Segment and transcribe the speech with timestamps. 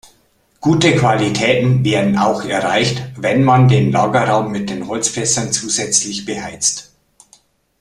[0.61, 6.91] Gute Qualitäten werden auch erreicht, wenn man den Lagerraum mit den Holzfässern zusätzlich beheizt.